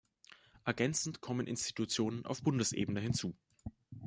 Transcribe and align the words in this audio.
Ergänzend 0.65 1.21
kommen 1.21 1.45
Institutionen 1.45 2.25
auf 2.25 2.41
Bundesebene 2.41 2.99
hinzu. 3.01 3.35